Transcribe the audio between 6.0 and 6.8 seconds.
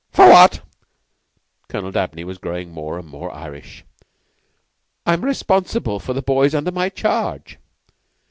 the boys under